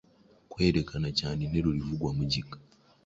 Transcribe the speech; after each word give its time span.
kwerekana 0.51 1.09
cyane 1.19 1.39
interuro 1.45 1.77
ivugwa 1.83 2.09
mu 2.17 2.23
gika 2.31 2.57